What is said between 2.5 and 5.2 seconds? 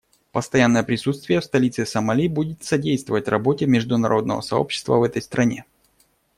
содействовать работе международного сообщества в